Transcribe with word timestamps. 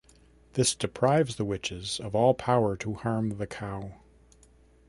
This 0.53 0.73
deprives 0.73 1.35
the 1.35 1.45
witches 1.45 1.99
of 1.99 2.15
all 2.15 2.33
power 2.33 2.75
to 2.75 2.95
harm 2.95 3.37
the 3.37 3.45
cow. 3.45 3.99